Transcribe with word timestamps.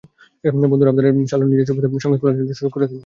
বন্ধুর 0.63 0.89
আবদারে 0.89 1.09
সাল্লু 1.31 1.45
নিজের 1.47 1.67
ছবিতে 1.69 1.87
সংগীত 1.95 2.19
পরিচালনার 2.21 2.57
সুযোগ 2.59 2.71
করে 2.73 2.83
দেন 2.83 2.91
হিমেশকে। 2.91 2.99